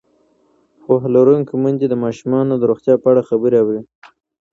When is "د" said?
1.89-1.95, 2.57-2.63